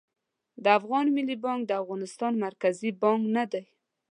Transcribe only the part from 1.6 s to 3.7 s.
د افغانستان مرکزي بانک نه دي